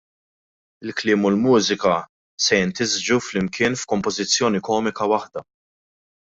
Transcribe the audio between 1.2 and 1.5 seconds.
u